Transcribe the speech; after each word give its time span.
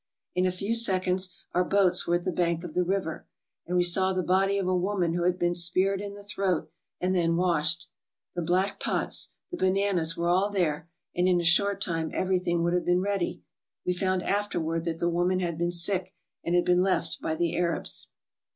In 0.33 0.47
a 0.47 0.51
few 0.51 0.73
seconds 0.73 1.29
our 1.53 1.63
boats 1.63 2.07
were 2.07 2.15
at 2.15 2.23
the 2.23 2.31
bank 2.31 2.63
of 2.63 2.73
the 2.73 2.83
river, 2.83 3.27
and 3.67 3.77
we 3.77 3.83
saw 3.83 4.11
the 4.13 4.23
body 4.23 4.57
of 4.57 4.67
a 4.67 4.75
woman 4.75 5.13
who 5.13 5.25
had 5.25 5.37
been 5.37 5.53
speared 5.53 6.01
in 6.01 6.15
the 6.15 6.23
throat 6.23 6.71
and 6.99 7.13
then 7.13 7.35
washed. 7.35 7.87
The 8.33 8.41
black 8.41 8.79
pots, 8.79 9.35
the 9.51 9.57
bananas 9.57 10.17
were 10.17 10.27
all 10.27 10.49
there, 10.49 10.89
and 11.15 11.27
in 11.27 11.39
a 11.39 11.43
short 11.43 11.81
time 11.81 12.09
everything 12.15 12.63
would 12.63 12.73
have 12.73 12.83
been 12.83 13.01
ready. 13.01 13.43
We 13.85 13.93
found 13.93 14.23
afterward 14.23 14.85
that 14.85 14.97
the 14.97 15.07
woman 15.07 15.39
had 15.39 15.59
been 15.59 15.69
sick 15.69 16.15
and 16.43 16.55
had 16.55 16.65
been 16.65 16.81
left 16.81 17.21
by 17.21 17.35
the 17.35 17.55
Arabs. 17.55 18.07